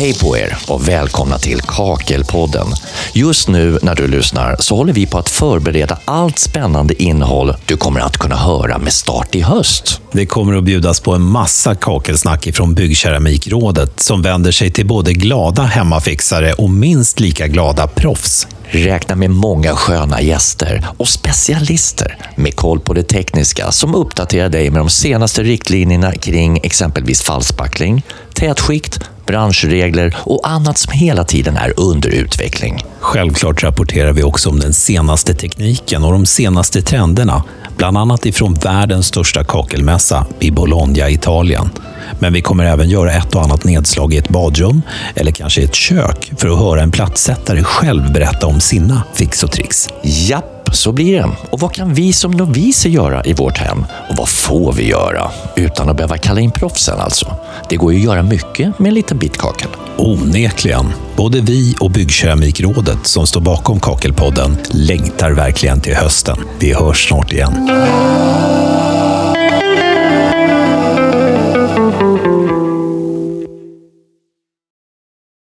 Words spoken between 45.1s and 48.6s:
eller kanske ett kök för att höra en plattsättare själv berätta om